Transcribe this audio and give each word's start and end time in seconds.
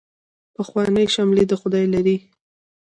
پخوانۍ 0.55 1.07
شملې 1.15 1.43
دې 1.49 1.55
خدای 1.61 1.85
لري. 1.93 2.17